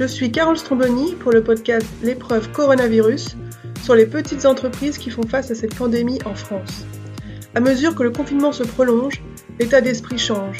[0.00, 3.36] Je suis Carole Stromboni pour le podcast L'épreuve coronavirus
[3.82, 6.86] sur les petites entreprises qui font face à cette pandémie en France.
[7.54, 9.22] À mesure que le confinement se prolonge,
[9.58, 10.56] l'état d'esprit change,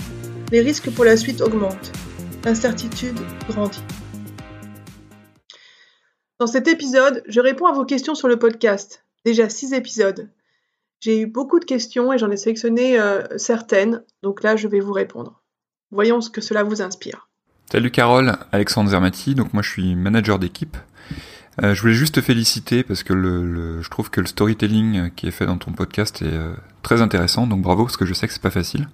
[0.52, 1.90] les risques pour la suite augmentent,
[2.44, 3.18] l'incertitude
[3.48, 3.82] grandit.
[6.38, 9.06] Dans cet épisode, je réponds à vos questions sur le podcast.
[9.24, 10.28] Déjà six épisodes.
[11.00, 14.80] J'ai eu beaucoup de questions et j'en ai sélectionné euh, certaines, donc là je vais
[14.80, 15.42] vous répondre.
[15.90, 17.29] Voyons ce que cela vous inspire.
[17.72, 20.76] Salut Carole, Alexandre Zermati, donc moi je suis manager d'équipe.
[21.62, 25.28] Euh, je voulais juste te féliciter parce que le, je trouve que le storytelling qui
[25.28, 26.52] est fait dans ton podcast est euh,
[26.82, 28.88] très intéressant, donc bravo parce que je sais que c'est pas facile.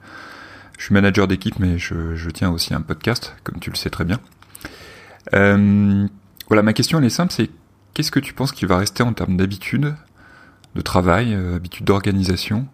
[0.77, 4.05] Je suis manager d'équipe mais je, tiens aussi un podcast, comme tu le sais très
[4.05, 4.21] bien.
[5.33, 6.07] Euh,
[6.49, 7.49] voilà, ma question elle est simple, c'est
[7.95, 9.95] qu'est-ce que tu penses qui va rester en termes d'habitude,
[10.75, 12.67] de travail, habitude d'organisation,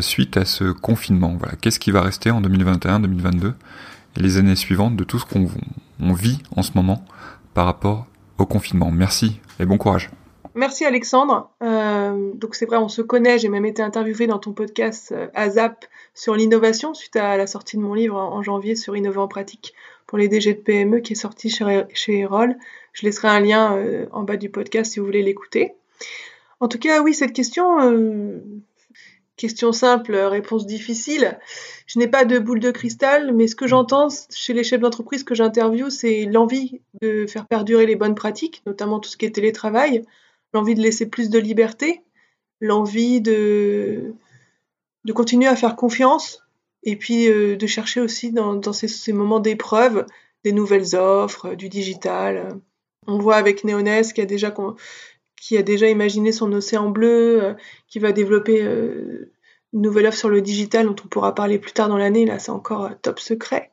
[0.00, 1.36] suite à ce confinement?
[1.38, 3.54] Voilà, qu'est-ce qui va rester en 2021-2022
[4.16, 7.04] les années suivantes de tout ce qu'on vit en ce moment
[7.54, 8.06] par rapport
[8.38, 8.90] au confinement.
[8.90, 10.10] Merci et bon courage.
[10.54, 11.50] Merci Alexandre.
[11.62, 13.38] Euh, donc c'est vrai, on se connaît.
[13.38, 17.76] J'ai même été interviewé dans ton podcast euh, ASAP sur l'innovation suite à la sortie
[17.76, 19.74] de mon livre en janvier sur Innover en pratique
[20.06, 22.56] pour les DG de PME qui est sorti chez, chez Erol.
[22.94, 25.74] Je laisserai un lien euh, en bas du podcast si vous voulez l'écouter.
[26.60, 27.78] En tout cas, oui, cette question,
[29.36, 31.38] Question simple, réponse difficile.
[31.86, 35.24] Je n'ai pas de boule de cristal, mais ce que j'entends chez les chefs d'entreprise
[35.24, 39.34] que j'interviewe, c'est l'envie de faire perdurer les bonnes pratiques, notamment tout ce qui est
[39.34, 40.04] télétravail,
[40.54, 42.02] l'envie de laisser plus de liberté,
[42.62, 44.14] l'envie de,
[45.14, 46.42] continuer à faire confiance,
[46.82, 50.06] et puis euh, de chercher aussi dans, ces, moments d'épreuve
[50.44, 52.58] des nouvelles offres, du digital.
[53.06, 54.50] On voit avec Neonès qui a déjà
[55.40, 57.54] qui a déjà imaginé son océan bleu, euh,
[57.88, 59.32] qui va développer euh,
[59.72, 62.24] une nouvelle offre sur le digital dont on pourra parler plus tard dans l'année.
[62.24, 63.70] Là, c'est encore euh, top secret.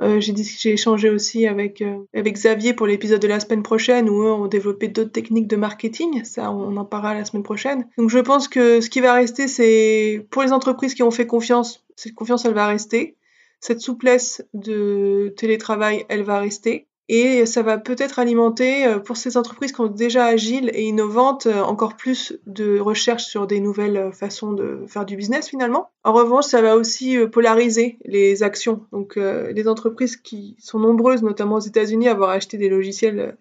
[0.00, 1.82] j'ai j'ai échangé aussi avec
[2.14, 5.56] avec Xavier pour l'épisode de la semaine prochaine où eux ont développé d'autres techniques de
[5.56, 6.24] marketing.
[6.24, 7.86] Ça, on en parlera la semaine prochaine.
[7.98, 11.26] Donc, je pense que ce qui va rester, c'est pour les entreprises qui ont fait
[11.26, 13.16] confiance, cette confiance, elle va rester.
[13.62, 19.36] Cette souplesse de télétravail, elle va rester et ça va peut-être alimenter euh, pour ces
[19.36, 23.96] entreprises qui sont déjà agiles et innovantes euh, encore plus de recherche sur des nouvelles
[23.96, 25.90] euh, façons de faire du business finalement.
[26.04, 28.86] En revanche, ça va aussi polariser les actions.
[28.92, 33.36] Donc les entreprises qui sont nombreuses, notamment aux États-Unis, à avoir acheté des logiciels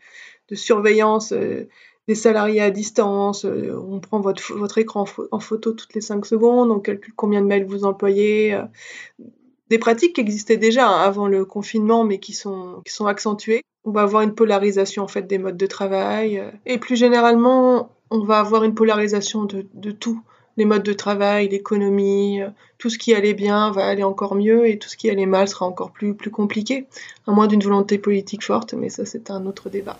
[0.50, 6.01] de surveillance des salariés à distance, on prend votre, votre écran en photo toutes les
[6.01, 8.59] 5 secondes, on calcule combien de mails vous employez,
[9.69, 13.62] des pratiques qui existaient déjà avant le confinement, mais qui sont, qui sont accentuées.
[13.85, 16.40] On va avoir une polarisation en fait des modes de travail.
[16.40, 20.22] Euh, et plus généralement, on va avoir une polarisation de, de tout.
[20.57, 24.68] Les modes de travail, l'économie, euh, tout ce qui allait bien va aller encore mieux
[24.68, 26.88] et tout ce qui allait mal sera encore plus, plus compliqué,
[27.28, 29.97] à moins d'une volonté politique forte, mais ça c'est un autre débat.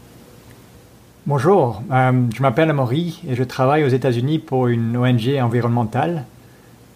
[1.26, 6.26] Bonjour, euh, je m'appelle Amaury et je travaille aux États-Unis pour une ONG environnementale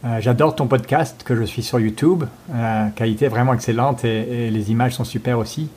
[0.06, 2.26] euh, j'adore ton podcast que je suis sur YouTube.
[2.54, 5.70] Euh, qualité vraiment excellente et, les images sont super aussi.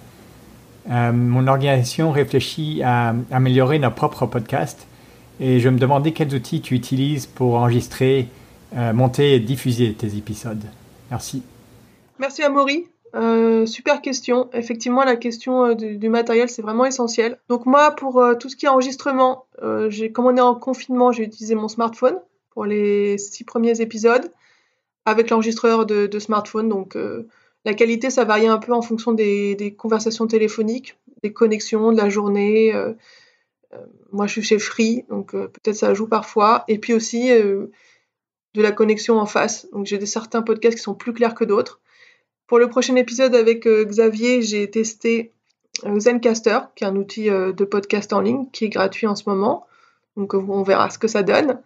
[0.90, 4.88] Euh, mon organisation réfléchit à améliorer nos propres podcasts
[5.38, 8.28] et je me demandais quels outils tu utilises pour enregistrer,
[8.94, 10.62] monter et diffuser tes épisodes.
[11.10, 11.42] Merci.
[12.18, 12.86] Merci Amaury.
[13.66, 14.48] super question.
[14.52, 17.38] Effectivement, la question du, du, matériel, c'est vraiment essentiel.
[17.48, 21.54] Donc moi, pour tout ce qui est enregistrement, comme on est en confinement, j'ai utilisé
[21.54, 22.16] mon smartphone
[22.56, 24.32] pour les six premiers épisodes
[25.04, 26.70] avec l'enregistreur de, smartphone.
[26.70, 27.28] Donc euh,
[27.66, 32.08] la qualité, ça varie un peu en fonction des, conversations téléphoniques, des connexions, de la
[32.08, 32.74] journée.
[32.74, 32.94] Euh,
[33.74, 33.76] euh,
[34.10, 36.64] moi, je suis chez Free, donc peut-être ça joue parfois.
[36.66, 37.70] Et puis aussi de
[38.54, 39.68] la connexion en face.
[39.72, 41.82] Donc j'ai certains podcasts qui sont plus clairs que d'autres.
[42.46, 45.34] Pour le prochain épisode avec Xavier, j'ai testé
[45.98, 49.66] Zencaster, qui est un outil de podcast en ligne qui est gratuit en ce moment.
[50.16, 51.60] Donc on verra ce que ça donne.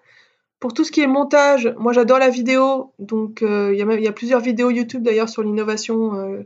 [0.61, 4.13] Pour tout ce qui est montage, moi j'adore la vidéo, donc euh, il y, a
[4.13, 6.43] plusieurs vidéos YouTube d'ailleurs sur l'innovation euh,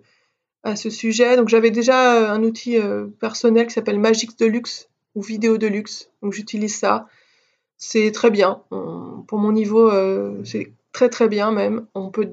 [0.62, 1.37] à ce sujet.
[1.37, 2.78] Donc j'avais déjà euh, un outil
[3.19, 7.08] personnel qui s'appelle Magix Deluxe ou Vidéo Deluxe, donc j'utilise ça.
[7.76, 8.62] C'est très bien.
[9.26, 9.90] pour mon niveau,
[10.44, 11.87] c'est très très bien même.
[11.94, 12.31] On peut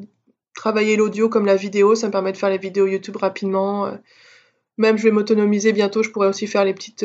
[0.54, 3.92] travailler l'audio comme la vidéo, ça me permet de faire les vidéos YouTube rapidement.
[4.78, 7.04] Même je vais m'autonomiser bientôt, je pourrais aussi faire les petites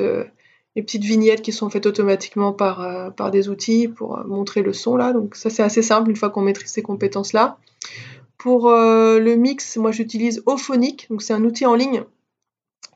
[0.76, 4.74] les petites vignettes qui sont faites automatiquement par, euh, des outils pour euh, montrer le
[4.74, 5.12] son là.
[5.12, 7.58] Donc ça c'est assez simple une fois qu'on maîtrise ces compétences là.
[8.36, 12.04] Pour euh, le mix, moi j'utilise Ophonic, donc c'est un outil en ligne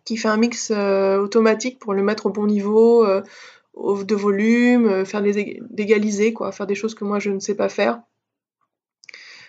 [0.05, 5.61] qui fait un mix automatique pour le mettre au bon niveau de volume, faire des
[5.71, 8.01] d'égaliser quoi, faire des choses que moi je ne sais pas faire.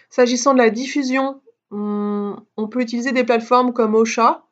[0.10, 1.42] S'agissant de la diffusion,
[1.72, 4.44] on, on peut utiliser des plateformes comme Ocha,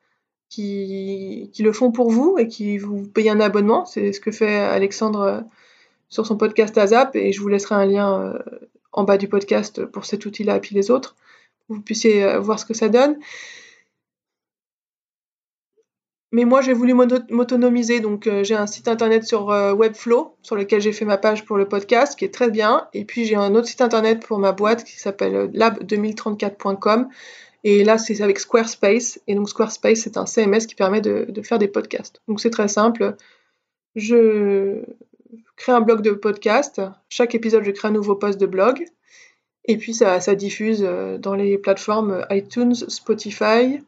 [0.50, 3.86] qui, le font pour vous et qui vous payent un abonnement.
[3.86, 5.44] C'est ce que fait Alexandre
[6.10, 8.34] sur son podcast AZAP et je vous laisserai un lien
[8.92, 11.16] en bas du podcast pour cet outil-là et puis les autres.
[11.70, 13.18] Vous puissiez voir ce que ça donne.
[16.32, 20.56] Mais moi, j'ai voulu m'autonomiser, donc euh, j'ai un site internet sur euh, Webflow, sur
[20.56, 22.88] lequel j'ai fait ma page pour le podcast, qui est très bien.
[22.94, 27.10] Et puis j'ai un autre site internet pour ma boîte qui s'appelle euh, lab2034.com.
[27.64, 29.20] Et là, c'est avec Squarespace.
[29.28, 32.22] Et donc Squarespace, c'est un CMS qui permet de, faire des podcasts.
[32.28, 33.16] Donc c'est très simple.
[33.96, 34.84] Je
[35.56, 36.82] crée un blog de podcast.
[37.10, 38.86] Chaque épisode, je crée un nouveau post de blog.
[39.66, 40.82] Et puis ça, diffuse
[41.20, 43.80] dans les plateformes iTunes, Spotify,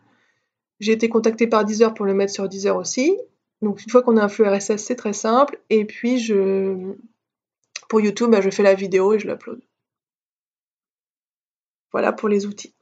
[0.81, 3.15] j'ai été contactée par Deezer pour le mettre sur Deezer aussi.
[3.61, 5.59] Donc une fois qu'on a un flux RSS, c'est très simple.
[5.69, 6.95] Et puis je,
[7.87, 9.61] pour YouTube, bah, je fais la vidéo et je l'upload.
[11.91, 12.73] Voilà pour les outils.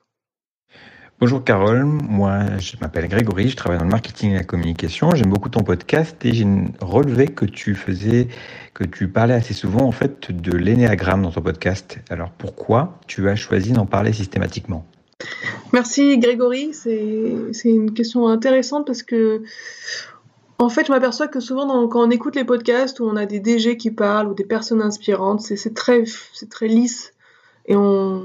[1.22, 5.14] Bonjour Carole, moi je m'appelle Grégory, je travaille dans le marketing et la communication.
[5.16, 6.48] J'aime beaucoup ton podcast et j'ai
[6.80, 8.30] relevé que tu faisais,
[8.74, 12.00] que tu parlais assez souvent en fait de l'énéagramme dans ton podcast.
[12.10, 14.86] Alors pourquoi tu as choisi d'en parler systématiquement?
[15.74, 19.44] Merci Grégory, c'est une question intéressante parce que
[20.58, 23.42] en fait je m'aperçois que souvent quand on écoute les podcasts où on a des
[23.42, 26.06] DG qui parlent ou des personnes inspirantes, c'est très,
[26.50, 27.12] très lisse
[27.66, 28.24] et on,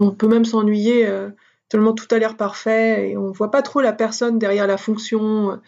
[0.00, 1.30] on peut même s'ennuyer euh,
[1.68, 5.60] tellement tout a l'air parfait et on voit pas trop la personne derrière la fonction,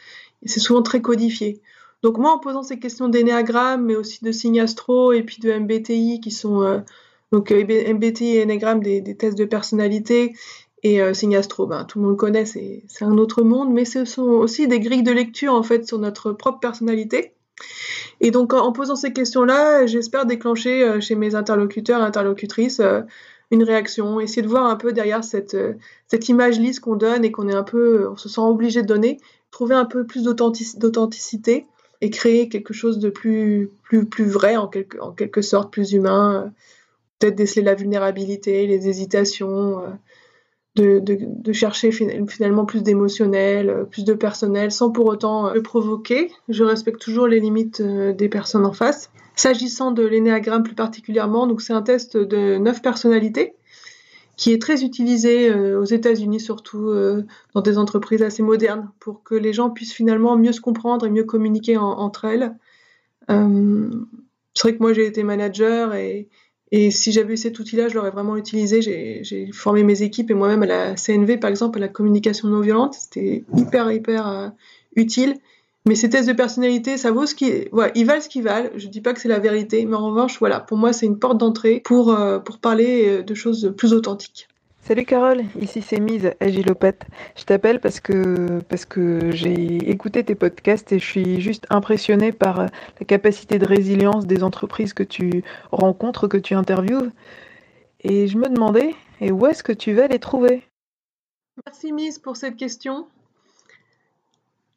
[0.45, 1.61] c'est souvent très codifié.
[2.03, 5.53] Donc moi en posant ces questions d'énéagramme mais aussi de signes astro et puis de
[5.53, 6.63] MBTI qui sont...
[6.63, 6.81] Euh,
[7.33, 10.35] donc MBTI et Enneagram, des, tests de personnalité,
[10.83, 14.23] et euh, Signastro, ben, tout le monde connaît, c'est un autre monde, mais ce sont
[14.23, 17.33] aussi des grilles de lecture en fait sur notre propre personnalité.
[18.21, 23.01] Et donc en, posant ces questions-là, j'espère déclencher euh, chez mes interlocuteurs interlocutrices euh,
[23.51, 25.75] une réaction, essayer de voir un peu derrière cette, euh,
[26.09, 28.87] cette image lisse qu'on donne et qu'on est un peu, on se sent obligé de
[28.87, 29.19] donner,
[29.51, 31.67] trouver un peu plus d'authenticité
[32.01, 35.93] et créer quelque chose de plus, plus, plus vrai en quelque, en quelque sorte, plus
[35.93, 36.53] humain
[37.19, 39.91] peut-être déceler la vulnérabilité, les hésitations, euh,
[40.77, 45.63] de, de, chercher finalement plus d'émotionnel, euh, plus de personnel, sans pour autant euh, le
[45.63, 46.31] provoquer.
[46.49, 49.11] Je respecte toujours les limites des personnes en face.
[49.37, 53.55] S'agissant de l'énéagramme plus particulièrement, donc c'est un test de neuf personnalités
[54.37, 56.93] qui est très utilisé aux États-Unis, surtout
[57.55, 61.11] dans des entreprises assez modernes, pour que les gens puissent finalement mieux se comprendre et
[61.11, 62.55] mieux communiquer entre elles.
[63.29, 66.29] c'est vrai que moi j'ai été manager et,
[66.91, 68.83] si j'avais eu cet outil-là, je l'aurais vraiment utilisé.
[68.83, 72.61] J'ai formé mes équipes et moi-même à la CNV, par exemple, à la communication non
[72.61, 72.95] violente.
[72.95, 74.49] C'était hyper, hyper euh,
[74.97, 75.37] utile.
[75.87, 78.71] Mais ces tests de personnalité, ça vaut ce qui, ouais, ils valent ce qu'ils valent.
[78.75, 81.19] Je dis pas que c'est la vérité, mais en revanche, voilà, pour moi, c'est une
[81.19, 84.49] porte d'entrée pour, euh, pour parler euh, de choses plus authentiques.
[84.81, 87.07] Salut Carole, ici c'est Mise Agilopathe.
[87.37, 92.31] Je t'appelle parce que, parce que j'ai écouté tes podcasts et je suis juste impressionnée
[92.31, 95.43] par la capacité de résilience des entreprises que tu
[95.73, 97.11] rencontres, que tu interviews.
[98.03, 100.63] Et je me demandais, et où est-ce que tu vas les trouver?
[101.67, 103.07] Merci Mise pour cette question.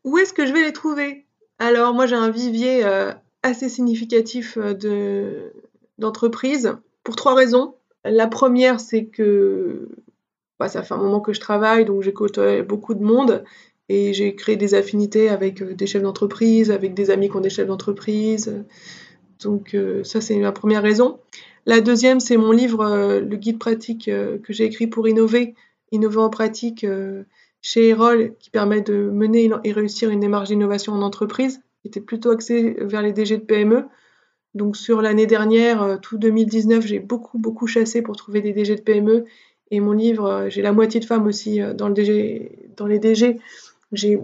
[0.10, 1.28] Où est-ce que je vais les trouver?
[1.60, 3.12] Alors moi j'ai un vivier euh,
[3.44, 5.54] assez significatif euh, de,
[6.00, 7.76] d'entreprises pour trois raisons.
[8.04, 9.88] La première, c'est que
[10.58, 13.44] bah, ça fait un moment que je travaille, donc j'ai côtoyé beaucoup de monde
[13.88, 17.42] et j'ai créé des affinités avec euh, des chefs d'entreprise, avec des amis qui ont
[17.42, 18.52] des chefs d'entreprise.
[19.44, 21.20] Donc ça, c'est la première raison.
[21.66, 25.56] La deuxième, c'est mon livre, le guide pratique que j'ai écrit pour innover,
[25.94, 26.86] innover en pratique
[27.62, 32.02] chez Erol, qui permet de mener et réussir une démarche d'innovation en entreprise, qui était
[32.02, 33.86] plutôt axé vers les DG de PME.
[34.56, 38.76] Donc sur l'année dernière, euh, tout 2019, j'ai beaucoup beaucoup chassé pour trouver des DG
[38.76, 39.26] de PME.
[39.72, 42.88] Et mon livre, euh, j'ai la moitié de femmes aussi euh, dans, le DG, dans
[42.88, 43.40] les DG.
[43.92, 44.20] J'ai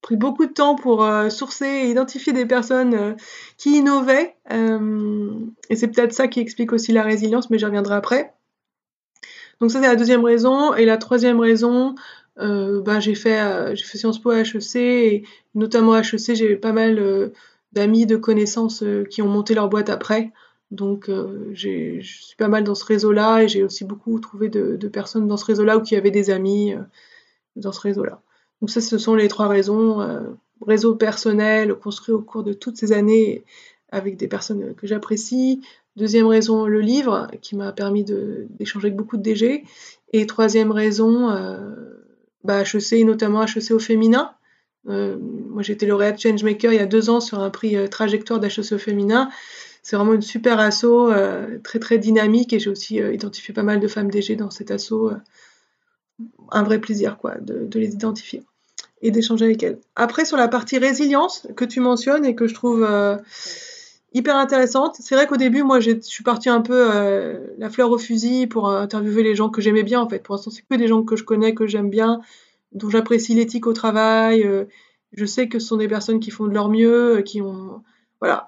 [0.00, 3.14] pris beaucoup de temps pour sourcer et identifier des personnes
[3.56, 4.34] qui innovaient.
[4.50, 8.34] et c'est peut-être ça qui explique aussi la résilience, mais j'y reviendrai après.
[9.60, 10.74] Donc ça c'est la deuxième raison.
[10.74, 11.94] Et la troisième raison,
[12.36, 15.24] bah, j'ai fait, j'ai fait Sciences Po à HEC, et
[15.54, 17.30] notamment à HEC, j'ai pas mal
[17.72, 20.30] d'amis, de connaissances euh, qui ont monté leur boîte après.
[20.70, 24.76] Donc euh, je suis pas mal dans ce réseau-là et j'ai aussi beaucoup trouvé de,
[24.88, 26.80] personnes dans ce réseau-là ou qui avaient des amis euh,
[27.56, 28.22] dans ce réseau-là.
[28.60, 29.98] Donc ça, ce sont les trois raisons.
[30.64, 33.44] réseau personnel construit au cours de toutes ces années
[33.90, 35.60] avec des personnes que j'apprécie.
[35.96, 39.64] Deuxième raison, le livre qui m'a permis d'échanger avec beaucoup de DG.
[40.12, 41.28] Et troisième raison,
[42.44, 44.34] bah, HEC, notamment HEC au féminin,
[44.88, 48.40] euh, moi, été lauréate Changemaker il y a deux ans sur un prix euh, trajectoire
[48.40, 49.30] d'HEC féminin.
[49.82, 53.80] C'est vraiment une super asso, euh, très très dynamique et j'ai aussi identifié pas mal
[53.80, 55.10] de femmes DG dans cet asso.
[56.52, 58.42] un vrai plaisir quoi, de, les identifier.
[59.00, 59.78] et d'échanger avec elles.
[59.96, 63.16] Après, sur la partie résilience que tu mentionnes et que je trouve euh,
[64.14, 67.90] hyper intéressante, c'est vrai qu'au début, moi, je suis partie un peu euh, la fleur
[67.90, 70.20] au fusil pour interviewer les gens que j'aimais bien, en fait.
[70.20, 72.20] Pour l'instant, c'est que des gens que je connais, que j'aime bien,
[72.72, 74.44] dont j'apprécie l'éthique au travail.
[74.44, 74.64] Euh,
[75.12, 77.82] je sais que ce sont des personnes qui font de leur mieux, qui ont...
[78.20, 78.46] Voilà.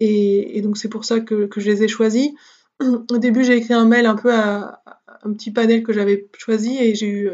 [0.00, 2.32] Et, donc, c'est pour ça que, que, je les ai choisis.
[3.10, 4.82] Au début, j'ai écrit un mail un peu à,
[5.22, 7.30] un petit panel que j'avais choisi et j'ai eu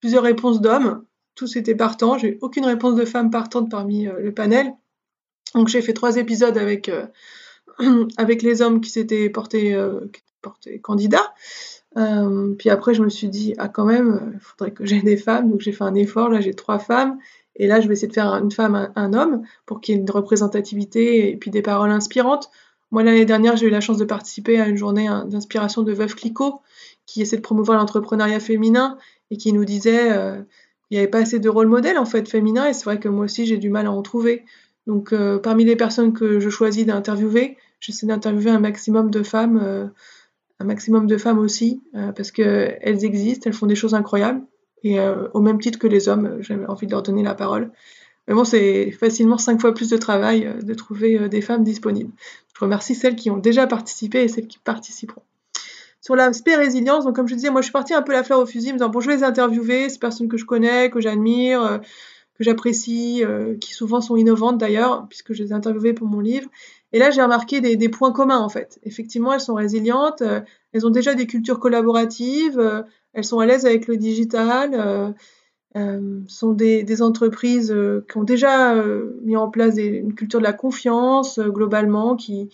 [0.00, 1.04] plusieurs réponses d'hommes
[1.38, 2.18] tous étaient partants.
[2.18, 4.74] J'ai eu aucune réponse de femme partante parmi euh, le panel.
[5.54, 7.06] Donc j'ai fait trois épisodes avec, euh,
[8.16, 10.00] avec les hommes qui s'étaient portés, euh,
[10.42, 11.34] portés candidats.
[12.58, 15.50] puis après, je me suis dit, ah quand même, il faudrait que j'ai des femmes.
[15.50, 16.28] Donc j'ai fait un effort.
[16.28, 17.18] Là, j'ai trois femmes.
[17.56, 20.00] Et là, je vais essayer de faire une femme, un, homme, pour qu'il y ait
[20.00, 22.50] une représentativité et puis des paroles inspirantes.
[22.92, 25.92] Moi, l'année dernière, j'ai eu la chance de participer à une journée hein, d'inspiration de
[25.92, 26.60] Veuve Clicquot,
[27.04, 28.96] qui essaie de promouvoir l'entrepreneuriat féminin
[29.30, 30.10] et qui nous disait
[30.90, 33.08] il n'y avait pas assez de rôle modèle en fait féminin et c'est vrai que
[33.08, 34.44] moi aussi j'ai du mal à en trouver.
[34.88, 39.60] Donc euh, parmi les personnes que je choisis d'interviewer, j'essaie d'interviewer un maximum de femmes,
[39.62, 39.86] euh,
[40.60, 44.40] un maximum de femmes aussi, euh, parce qu'elles existent, elles font des choses incroyables
[44.84, 45.00] et
[45.34, 47.72] au même titre que les hommes, j'avais envie de leur donner la parole.
[48.28, 52.12] Mais bon, c'est facilement cinq fois plus de travail de trouver des femmes disponibles.
[52.54, 55.22] Je remercie celles qui ont déjà participé et celles qui participeront
[56.00, 58.38] sur l'aspect résilience, donc comme je disais, moi je suis partie un peu la fleur
[58.38, 61.00] au fusil, me disant bon je vais les interviewer, ces personnes que je connais, que
[61.00, 61.80] j'admire,
[62.38, 66.20] que j'apprécie, euh, qui souvent sont innovantes d'ailleurs, puisque je les ai interviewées pour mon
[66.20, 66.48] livre.
[66.92, 68.78] Et là j'ai remarqué des, points communs en fait.
[68.84, 70.40] Effectivement, elles sont résilientes, euh,
[70.72, 75.14] elles ont déjà des cultures collaboratives, elles sont à l'aise avec le digital.
[76.28, 77.74] sont des, entreprises
[78.10, 78.74] qui ont déjà
[79.22, 82.50] mis en place une culture de la confiance globalement, qui,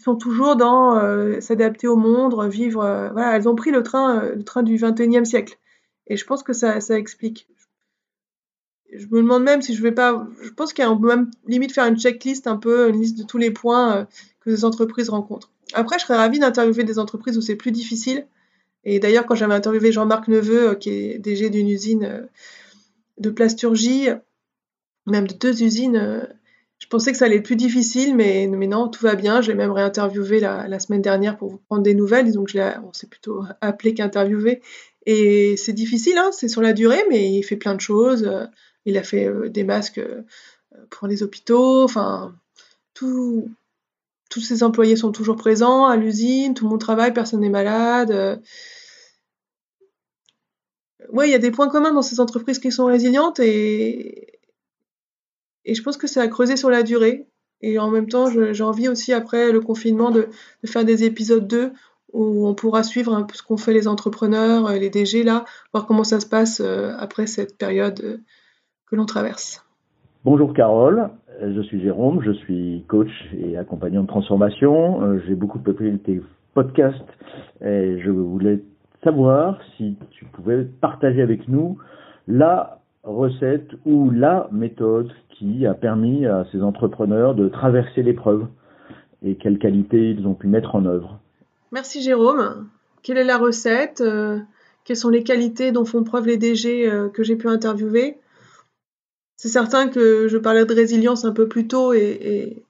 [0.00, 2.82] sont toujours dans euh, s'adapter au monde, vivre.
[2.82, 5.58] Euh, elles ont pris le train, euh, du 21e siècle.
[6.06, 7.48] Et je pense que ça explique.
[8.92, 10.26] Je me demande même si je vais pas.
[10.42, 13.38] Je pense qu'on peut même limite faire une checklist, un peu, une liste de tous
[13.38, 14.06] les points
[14.40, 15.50] que les entreprises rencontrent.
[15.72, 18.26] Après, je serais ravie d'interviewer des entreprises où c'est plus difficile.
[18.84, 22.28] Et d'ailleurs, quand j'avais interviewé Jean-Marc Neveu, qui est DG d'une usine
[23.18, 24.08] de plasturgie,
[25.06, 26.28] même de deux usines,
[26.78, 29.40] je pensais que ça allait être plus difficile, mais, mais non, tout va bien.
[29.40, 32.30] Je l'ai même réinterviewé la, la semaine dernière pour vous prendre des nouvelles.
[32.32, 34.60] Donc, je on s'est plutôt appelé qu'interviewé.
[35.06, 38.30] Et c'est difficile, hein, c'est sur la durée, mais il fait plein de choses.
[38.84, 40.22] Il a fait euh, des masques euh,
[40.90, 41.82] pour les hôpitaux.
[41.82, 42.34] Enfin,
[42.94, 43.50] tous
[44.40, 48.40] ses employés sont toujours présents à l'usine, tout le monde travaille, personne n'est malade.
[51.12, 54.40] Oui, il y a des points communs dans ces entreprises qui sont résilientes et,
[55.66, 57.28] je pense que c'est à creuser sur la durée.
[57.60, 60.28] Et en même temps, j'ai envie aussi, après le confinement, de,
[60.66, 61.72] faire des épisodes 2
[62.12, 65.86] où on pourra suivre peu ce qu'ont fait les entrepreneurs, euh, les DG, là, voir
[65.86, 68.18] comment ça se passe euh, après cette période euh,
[68.86, 69.64] que l'on traverse.
[70.24, 71.10] Bonjour Carole,
[71.42, 75.20] je suis Jérôme, je suis coach et accompagnant de transformation.
[75.26, 76.22] J'ai beaucoup de tes
[76.54, 76.98] podcasts
[77.60, 78.62] et je voulais
[79.02, 81.78] savoir si tu pouvais partager avec nous
[82.26, 88.46] la recette ou la méthode qui a permis à ces entrepreneurs de traverser l'épreuve
[89.22, 91.18] et quelles qualités ils ont pu mettre en œuvre.
[91.72, 92.68] Merci Jérôme.
[93.02, 94.00] Quelle est la recette?
[94.00, 94.38] Euh,
[94.84, 98.16] Quelles sont les qualités dont font preuve les DG euh, que j'ai pu interviewer?
[99.36, 102.62] C'est certain que je parlais de résilience un peu plus tôt et,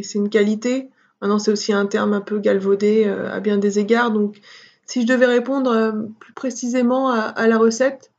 [0.00, 0.88] c'est une qualité.
[1.20, 4.10] Maintenant, c'est aussi un terme un peu galvaudé euh, à bien des égards.
[4.10, 4.40] Donc,
[4.86, 8.12] si je devais répondre plus précisément à la recette,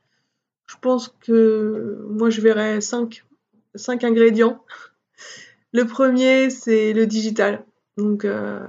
[0.66, 3.24] je pense que moi je verrais cinq,
[4.02, 4.62] ingrédients.
[5.72, 7.64] Le premier, c'est le digital.
[7.96, 8.60] Donc, euh,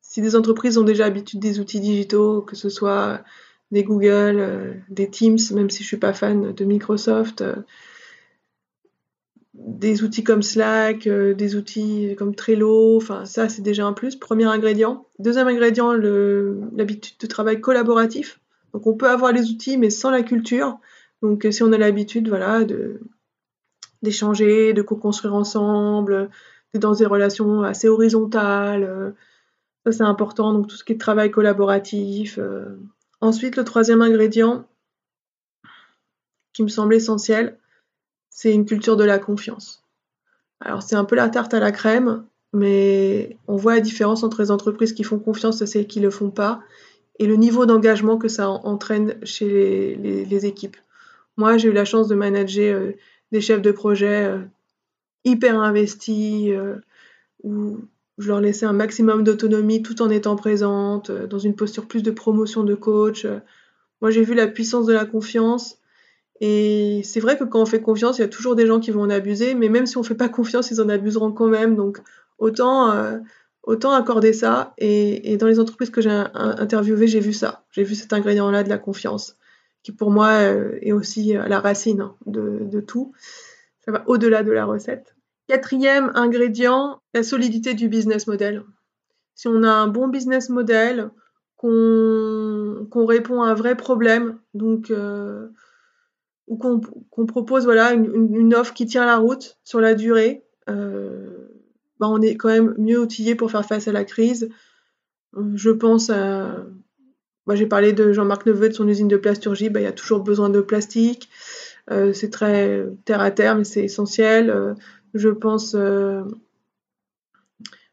[0.00, 3.22] si des entreprises ont déjà l'habitude des outils digitaux, que ce soit
[3.70, 7.56] des Google, euh, des Teams, même si je suis pas fan de Microsoft, euh,
[9.58, 14.16] des outils comme Slack, des outils comme Trello, enfin ça c'est déjà un plus.
[14.16, 15.06] Premier ingrédient.
[15.18, 18.40] Deuxième ingrédient, l'habitude de travail collaboratif.
[18.72, 20.78] Donc on peut avoir les outils mais sans la culture.
[21.22, 22.64] Donc si on a l'habitude voilà,
[24.02, 26.30] d'échanger, de co-construire ensemble,
[26.72, 29.10] d'être dans des relations assez horizontales, euh,
[29.84, 32.38] ça c'est important, donc tout ce qui est travail collaboratif.
[32.38, 32.76] Euh.
[33.20, 34.66] Ensuite, le troisième ingrédient
[36.52, 37.58] qui me semble essentiel,
[38.36, 39.82] c'est une culture de la confiance.
[40.60, 44.42] Alors c'est un peu la tarte à la crème, mais on voit la différence entre
[44.42, 46.60] les entreprises qui font confiance et celles qui ne le font pas,
[47.18, 50.76] et le niveau d'engagement que ça entraîne chez les équipes.
[51.38, 52.92] Moi, j'ai eu la chance de manager euh,
[53.32, 54.38] des chefs de projet euh,
[55.24, 56.76] hyper investis, euh,
[57.42, 57.78] où
[58.18, 62.10] je leur laissais un maximum d'autonomie tout en étant présente, dans une posture plus de
[62.10, 63.26] promotion de coach.
[64.02, 65.78] Moi, j'ai vu la puissance de la confiance
[66.40, 68.90] Et c'est vrai que quand on fait confiance, il y a toujours des gens qui
[68.90, 71.76] vont en abuser, mais même si on fait pas confiance, ils en abuseront quand même.
[71.76, 72.00] Donc
[72.38, 73.18] autant, euh,
[73.62, 74.74] autant accorder ça.
[74.78, 77.64] Et, dans les entreprises que j'ai interviewées, j'ai vu ça.
[77.70, 79.36] J'ai vu cet ingrédient-là de la confiance,
[79.82, 83.12] qui pour moi euh, est aussi la racine hein, de, tout.
[83.84, 85.14] Ça va au-delà de la recette.
[85.48, 88.64] Quatrième ingrédient, la solidité du business model.
[89.34, 91.10] Si on a un bon business model,
[91.56, 95.48] qu'on répond à un vrai problème, donc euh,
[96.46, 101.48] ou qu'on propose voilà une, offre qui tient la route sur la durée, euh,
[101.98, 104.48] bah, on est quand même mieux outillé pour faire face à la crise.
[105.54, 106.64] Je pense à
[107.46, 109.92] moi j'ai parlé de Jean-Marc Neveu de son usine de plasturgie, bah, il y a
[109.92, 111.28] toujours besoin de plastique.
[111.90, 114.74] Euh, c'est très terre à terre, mais c'est essentiel.
[115.14, 115.76] je pense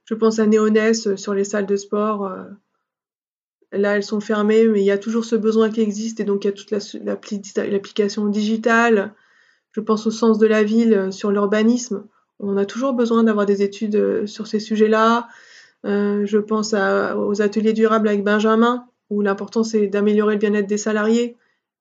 [0.06, 2.32] je pense à Néonès sur les salles de sport.
[3.74, 6.44] Là, elles sont fermées, mais il y a toujours ce besoin qui existe et donc
[6.44, 9.14] il y a toute l'application digitale.
[9.72, 12.06] Je pense au sens de la ville euh, sur l'urbanisme.
[12.40, 15.28] On a toujours besoin d'avoir des études euh, sur ces sujets-là.
[15.86, 20.78] Euh, je pense aux ateliers durables avec Benjamin, où l'important c'est d'améliorer le bien-être des
[20.78, 21.36] salariés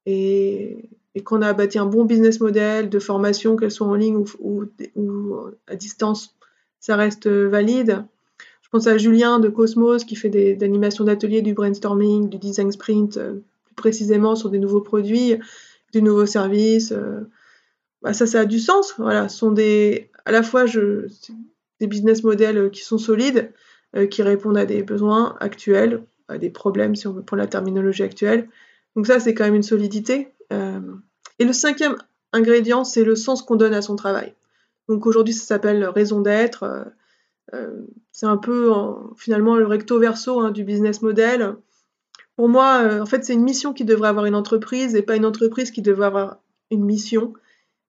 [0.07, 0.89] et,
[1.25, 5.37] qu'on a bâti un bon business model de formation, qu'elle soit en ligne ou
[5.69, 6.35] à distance,
[6.81, 8.07] ça reste valide
[8.73, 13.19] pense à Julien de Cosmos qui fait des, animations d'atelier, du brainstorming, du design sprint,
[13.19, 13.35] euh,
[13.67, 15.37] plus précisément sur des nouveaux produits,
[15.93, 16.91] des nouveaux services.
[16.91, 17.21] Euh,
[18.01, 18.95] bah, ça, ça a du sens.
[18.97, 23.53] Voilà, ce sont des, à la fois des business models qui sont solides,
[23.95, 27.49] euh, qui répondent à des besoins actuels, à des problèmes si on veut prendre la
[27.49, 28.49] terminologie actuelle.
[28.97, 30.29] Donc ça, c'est quand même une solidité.
[30.51, 31.97] et le cinquième
[32.33, 34.35] ingrédient, c'est le sens qu'on donne à son travail.
[34.89, 36.87] Donc aujourd'hui, ça s'appelle raison d'être.
[37.55, 37.83] Euh,
[38.13, 38.73] c'est un peu
[39.17, 41.57] finalement le recto verso hein, du business model.
[42.37, 45.17] Pour moi, euh, en fait, c'est une mission qui devrait avoir une entreprise et pas
[45.17, 46.39] une entreprise qui devrait avoir
[46.71, 47.35] une mission.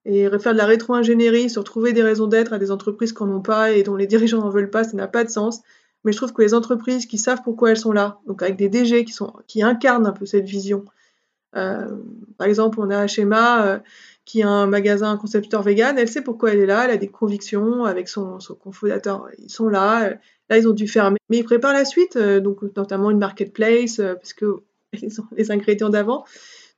[0.06, 3.42] Et faire de la rétro-ingénierie sur trouver des raisons d'être à des entreprises qu'on n'ont
[3.42, 5.62] pas et dont les dirigeants n'en veulent pas, ça n'a pas de sens.
[6.04, 8.68] Mais je trouve que les entreprises qui savent pourquoi elles sont là, donc avec des
[8.68, 10.84] DG qui, sont, qui incarnent un peu cette vision.
[11.56, 11.88] Euh,
[12.38, 13.82] par exemple, on a Schema
[14.26, 16.98] qui a un magasin, un concepteur vegan, elle sait pourquoi elle est là, elle a
[16.98, 20.14] des convictions avec son, son cofondateur, ils sont là, euh,
[20.50, 24.00] là ils ont dû fermer, mais ils préparent la suite, euh, donc notamment une marketplace,
[24.00, 24.62] euh, parce que
[24.94, 26.24] ils ont les ingrédients d'avant.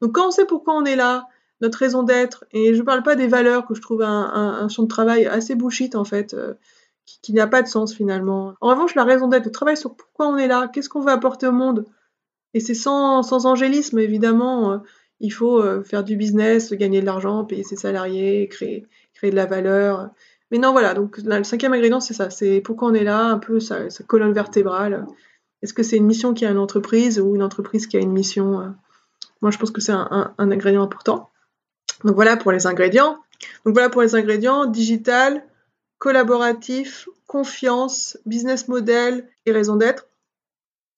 [0.01, 1.27] Donc quand on sait pourquoi on est là,
[1.61, 4.83] notre raison d'être, et je ne parle pas des valeurs que je trouve un, champ
[4.83, 6.35] de travail assez bullshit en fait,
[7.05, 8.55] qui, qui n'a pas de sens finalement.
[8.59, 11.13] En revanche, la raison d'être, le travail sur pourquoi on est là, qu'est-ce qu'on veut
[11.13, 11.85] apporter au monde,
[12.53, 14.81] et c'est sans, sans angélisme évidemment
[15.25, 18.85] il faut euh, faire du business, gagner de l'argent, payer ses salariés, créer,
[19.15, 20.09] créer de la valeur.
[20.51, 23.39] Mais non, voilà, donc le cinquième ingrédient, c'est ça, c'est pourquoi on est là, un
[23.39, 25.07] peu sa, colonne vertébrale.
[25.63, 28.11] Est-ce que c'est une mission qui a une entreprise ou une entreprise qui a une
[28.11, 28.67] mission euh?
[29.41, 31.29] Moi, je pense que c'est un, ingrédient important.
[32.03, 33.19] Donc voilà pour les ingrédients.
[33.65, 35.43] Donc voilà pour les ingrédients digital,
[35.97, 40.07] collaboratif, confiance, business model et raison d'être.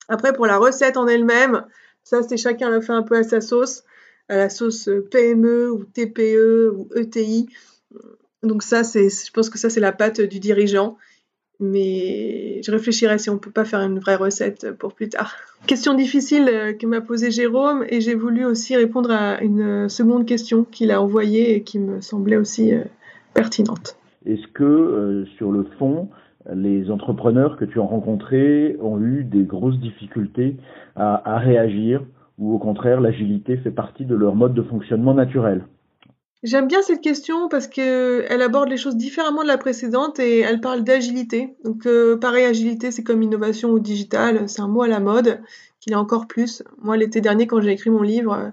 [0.07, 1.65] Après, pour la recette en elle-même,
[2.03, 3.83] ça, c'est chacun le fait un peu à sa sauce
[4.29, 7.47] à la sauce PME ou TPE ou ETI.
[8.43, 10.97] Donc ça, c'est, je pense que ça, c'est la patte du dirigeant.
[11.59, 15.33] Mais je réfléchirai si on peut pas faire une vraie recette pour plus tard.
[15.65, 20.27] Question difficile euh, que m'a posée Jérôme et j'ai voulu aussi répondre à une seconde
[20.27, 22.83] question qu'il a envoyée et qui me semblait aussi euh,
[23.33, 23.97] pertinente.
[24.27, 26.09] Est-ce que euh, sur le fond,
[26.53, 30.57] les entrepreneurs que tu as rencontrés ont eu des grosses difficultés
[30.95, 32.01] à réagir
[32.37, 35.65] ou au contraire l'agilité fait partie de leur mode de fonctionnement naturel
[36.43, 40.61] J'aime bien cette question parce qu'elle aborde les choses différemment de la précédente et elle
[40.61, 41.55] parle d'agilité.
[41.63, 45.41] Donc euh, pareil, agilité c'est comme innovation ou digital, c'est un mot à la mode,
[45.79, 46.63] qu'il est encore plus.
[46.77, 48.51] Moi l'été dernier quand j'ai écrit mon livre,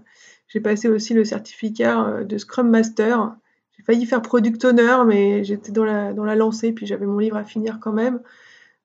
[0.49, 3.37] j'ai passé aussi le certificat euh, de Scrum Master.
[3.77, 7.19] J'ai failli faire Product Owner mais j'étais dans la, dans la lancée puis j'avais mon
[7.19, 8.21] livre à finir quand même.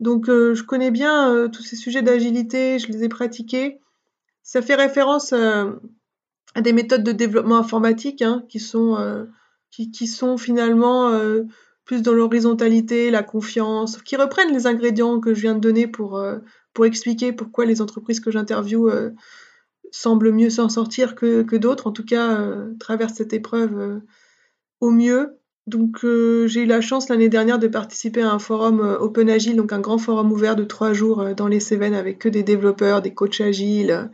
[0.01, 3.79] Donc euh, je connais bien tous ces sujets d'agilité, je les ai pratiqués.
[4.51, 5.73] Ça fait référence euh,
[6.55, 9.25] à des méthodes de développement informatique hein, qui, sont, euh,
[9.69, 11.43] qui, sont finalement euh,
[11.85, 16.19] plus dans l'horizontalité, la confiance, qui reprennent les ingrédients que je viens de donner pour,
[16.73, 19.13] pour expliquer pourquoi les entreprises que j'interviewe
[19.91, 24.01] semblent mieux s'en sortir que, que d'autres, en tout cas traversent cette épreuve
[24.79, 25.38] au mieux.
[25.69, 29.71] Donc j'ai eu la chance l'année dernière de participer à un forum Open Agile, donc
[29.71, 33.13] un grand forum ouvert de trois jours dans les Cévennes avec que des développeurs, des
[33.13, 34.10] coachs agiles,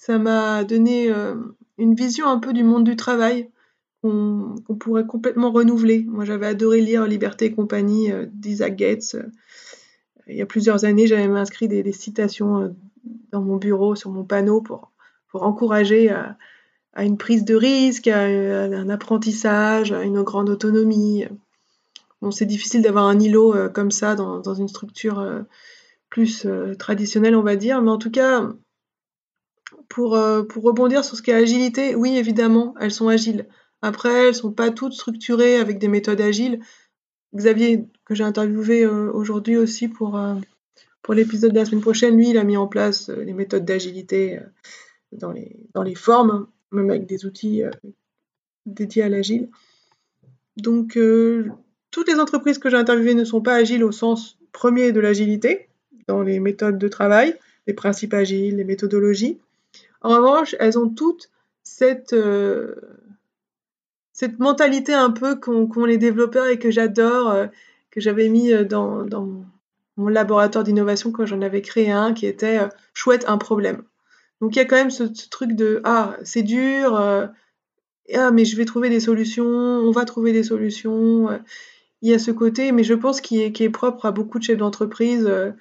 [0.00, 1.34] ça m'a donné euh,
[1.76, 3.50] une vision un peu du monde du travail
[4.02, 6.06] qu'on pourrait complètement renouveler.
[6.08, 9.14] Moi, j'avais adoré lire Liberté et compagnie euh, d'Isaac Gates.
[10.26, 12.68] il y a plusieurs années, j'avais inscrit des, citations euh,
[13.30, 14.90] dans mon bureau, sur mon panneau, pour,
[15.28, 16.38] pour encourager à
[16.96, 21.24] une prise de risque, à, un apprentissage, à une grande autonomie.
[22.20, 25.40] Bon, c'est difficile d'avoir un îlot euh, comme ça dans, une structure euh,
[26.10, 28.52] plus euh, traditionnelle, on va dire, mais en tout cas,
[29.88, 33.48] pour, pour rebondir sur ce qu'est agilité, oui, évidemment, elles sont agiles.
[33.82, 36.60] Après, elles sont pas toutes structurées avec des méthodes agiles.
[37.34, 40.20] Xavier, que j'ai interviewé aujourd'hui aussi pour,
[41.02, 44.38] pour l'épisode de la semaine prochaine, lui, il a mis en place les méthodes d'agilité
[45.12, 47.70] dans les, dans les formes même avec des outils euh,
[48.66, 49.48] dédiés à l'agile.
[50.56, 51.50] Donc, euh,
[51.90, 55.68] toutes les entreprises que j'ai interviewées ne sont pas agiles au sens premier de l'agilité,
[56.06, 59.38] dans les méthodes de travail, les principes agiles, les méthodologies.
[60.02, 61.30] En revanche, elles ont toutes
[61.62, 62.74] cette, euh,
[64.12, 67.46] cette mentalité un peu qu'ont les développeurs et que j'adore,
[67.90, 69.44] que j'avais mis dans, dans,
[69.96, 72.60] mon laboratoire d'innovation quand j'en avais créé un, qui était
[72.94, 73.82] chouette un problème.
[74.40, 77.26] Donc il y a quand même ce, truc de ah c'est dur, euh,
[78.14, 81.30] ah mais je vais trouver des solutions, on va trouver des solutions.
[81.30, 81.38] Euh.
[82.02, 84.58] il y a ce côté, mais je pense qui est, propre à beaucoup de chefs
[84.58, 85.26] d'entreprise.
[85.26, 85.52] Euh.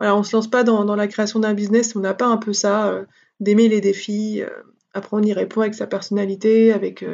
[0.00, 2.52] voilà, on se lance pas dans, la création d'un business, on n'a pas un peu
[2.52, 3.04] ça
[3.40, 4.42] d'aimer les défis.
[4.94, 7.04] après on y répond avec sa personnalité, avec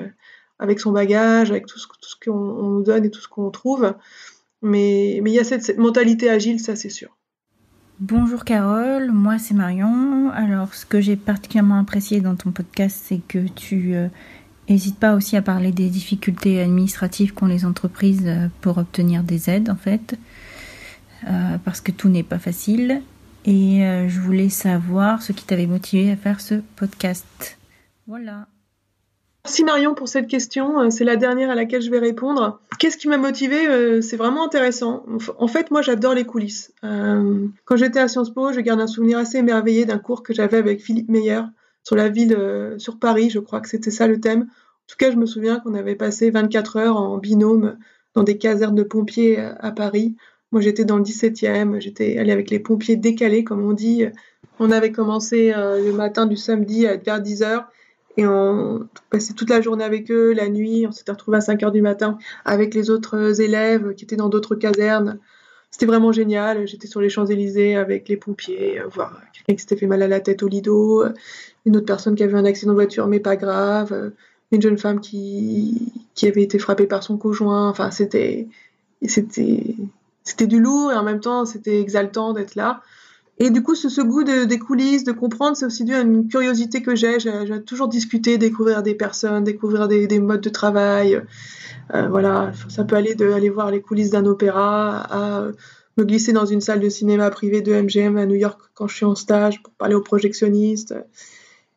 [0.59, 3.51] avec son bagage, avec tout ce, tout ce qu'on nous donne et tout ce qu'on
[3.51, 3.95] trouve.
[4.63, 7.17] Mais, mais il y a cette mentalité agile, ça c'est sûr.
[8.01, 10.31] Bonjour Carole, moi c'est Marion.
[10.33, 13.95] Alors ce que j'ai particulièrement apprécié dans ton podcast, c'est que tu
[14.69, 19.23] n'hésites euh, pas aussi à parler des difficultés administratives qu'ont les entreprises euh, pour obtenir
[19.23, 20.19] des aides en fait,
[21.29, 23.01] euh, parce que tout n'est pas facile.
[23.47, 27.59] Et je voulais savoir ce qui t'avait motivé à faire ce podcast.
[28.07, 28.47] Voilà.
[29.47, 30.81] Merci Marion pour cette question.
[30.81, 32.61] Euh, c'est la dernière à laquelle je vais répondre.
[32.79, 35.05] Qu'est-ce qui m'a motivée euh, C'est vraiment intéressant.
[35.37, 36.73] En fait, moi, j'adore les coulisses.
[36.83, 40.33] Euh, quand j'étais à Sciences Po, je garde un souvenir assez émerveillé d'un cours que
[40.33, 41.43] j'avais avec Philippe Meyer
[41.83, 42.35] sur la ville,
[42.79, 43.29] sur Paris.
[43.29, 44.45] Je crois que c'était ça le thème.
[44.45, 47.77] En tout cas, je me souviens qu'on avait passé 24 heures en binôme
[48.15, 50.17] dans des casernes de pompiers à Paris.
[50.53, 51.83] Moi, j'étais dans le 17e.
[51.83, 54.07] J'étais allée avec les pompiers décalés, comme on dit.
[54.59, 57.67] On avait commencé le matin du samedi à vers 10 heures
[58.17, 61.63] et on passait toute la journée avec eux, la nuit, on s'était retrouvés à 5
[61.65, 65.19] heures du matin avec les autres élèves qui étaient dans d'autres casernes.
[65.71, 66.69] C'était vraiment génial.
[66.69, 70.09] J'étais sur les Champs-Élysées avec les pompiers, euh, voir quelqu'un qui s'était fait mal à
[70.09, 71.13] la tête au lido, euh,
[71.67, 74.11] une autre personne qui avait un accident de voiture mais pas grave, euh,
[74.53, 77.69] une jeune femme qui, qui avait été frappée par son conjoint.
[77.69, 78.47] Enfin, c'était,
[79.03, 82.81] c'était du lourd et en même temps c'était exaltant d'être là.
[83.39, 86.01] Et du coup, ce, ce goût de, des coulisses, de comprendre, c'est aussi dû à
[86.01, 87.19] une curiosité que j'ai.
[87.19, 91.21] J'ai toujours discuté, découvrir des personnes, découvrir des, des modes de travail.
[91.95, 95.49] Euh, voilà, ça peut aller de aller voir les coulisses d'un opéra à
[95.97, 98.97] me glisser dans une salle de cinéma privée de MGM à New York quand je
[98.97, 100.95] suis en stage pour parler aux projectionnistes.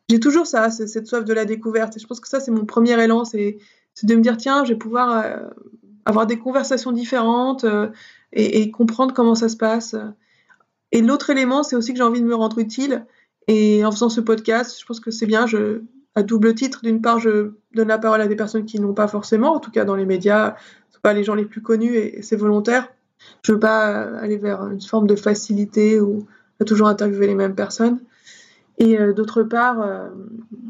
[0.08, 1.96] J'ai toujours ça, cette soif de la découverte.
[1.96, 3.58] Et je pense que ça, c'est mon premier élan, c'est
[4.02, 5.36] de me dire, tiens, je vais pouvoir euh,
[6.04, 7.88] avoir des conversations différentes euh,
[8.32, 9.96] et, et, comprendre comment ça se passe.
[10.92, 13.04] Et l'autre élément, c'est aussi que j'ai envie de me rendre utile.
[13.46, 15.46] Et en faisant ce podcast, je pense que c'est bien.
[16.14, 19.08] À double titre, d'une part, je donne la parole à des personnes qui n'ont pas
[19.08, 20.56] forcément, en tout cas dans les médias,
[20.90, 22.88] sont pas les gens les plus connus et, c'est volontaire.
[23.42, 26.26] Je veux pas aller vers une forme de facilité ou
[26.66, 28.00] toujours interviewer les mêmes personnes.
[28.78, 30.08] Et euh, d'autre part, euh,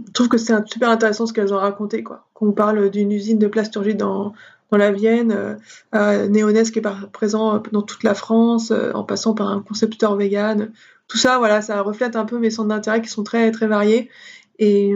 [0.06, 2.26] je trouve que c'est super intéressant ce qu'elles ont raconté, quoi.
[2.32, 4.32] Qu'on parle d'une usine de plasturgie dans,
[4.70, 5.54] dans la Vienne, euh,
[5.92, 10.16] à Néonès qui est présent dans toute la France, euh, en passant par un concepteur
[10.16, 10.72] vegan.
[11.08, 14.10] Tout ça, voilà, ça reflète un peu mes centres d'intérêt qui sont très très variés.
[14.58, 14.92] Et,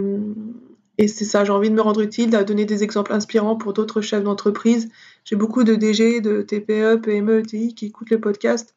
[0.98, 3.72] et c'est ça, j'ai envie de me rendre utile, à donner des exemples inspirants pour
[3.72, 4.90] d'autres chefs d'entreprise.
[5.24, 8.74] J'ai beaucoup de DG, de TPE, PME, ETI qui écoutent le podcast.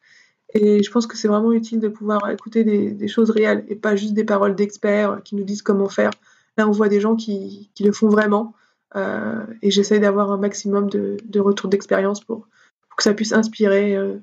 [0.54, 3.74] Et je pense que c'est vraiment utile de pouvoir écouter des, des, choses réelles et
[3.74, 6.10] pas juste des paroles d'experts qui nous disent comment faire.
[6.56, 8.54] Là, on voit des gens qui, qui le font vraiment.
[8.94, 12.48] Euh, et j'essaie d'avoir un maximum de, de retours d'expérience pour,
[12.96, 14.16] que ça puisse inspirer euh,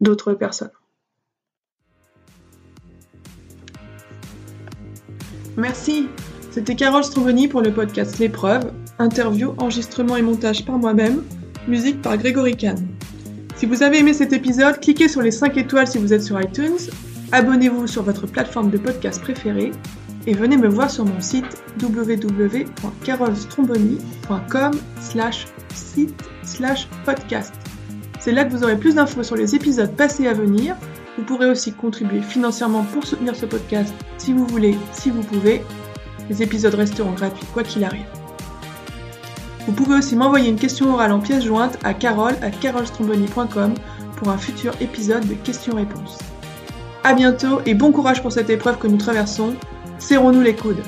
[0.00, 0.70] d'autres personnes.
[5.56, 6.08] Merci.
[6.50, 8.72] C'était Carole Stromboni pour le podcast L'épreuve.
[8.98, 11.22] Interview, enregistrement et montage par moi-même.
[11.66, 12.88] Musique par Grégory Kahn.
[13.56, 16.40] Si vous avez aimé cet épisode, cliquez sur les 5 étoiles si vous êtes sur
[16.40, 16.78] iTunes.
[17.32, 19.72] Abonnez-vous sur votre plateforme de podcast préférée
[20.28, 21.46] et venez me voir sur mon site
[21.82, 27.54] www.carolstromboni.com slash site slash podcast.
[28.20, 30.76] C'est là que vous aurez plus d'infos sur les épisodes passés à venir.
[31.16, 35.62] Vous pourrez aussi contribuer financièrement pour soutenir ce podcast si vous voulez, si vous pouvez.
[36.28, 38.04] Les épisodes resteront gratuits quoi qu'il arrive.
[39.66, 42.36] Vous pouvez aussi m'envoyer une question orale en pièce jointe à carole
[44.16, 46.18] pour un futur épisode de questions-réponses.
[47.02, 49.54] A bientôt et bon courage pour cette épreuve que nous traversons.
[49.98, 50.82] Serrons-nous les coudes.